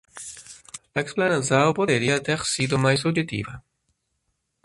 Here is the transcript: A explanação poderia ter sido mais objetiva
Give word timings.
A 0.95 0.99
explanação 0.99 1.75
poderia 1.75 2.19
ter 2.19 2.43
sido 2.43 2.79
mais 2.79 3.05
objetiva 3.05 3.63